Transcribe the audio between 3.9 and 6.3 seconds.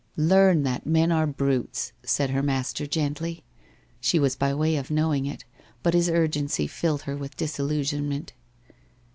She was by way of knowing it, but his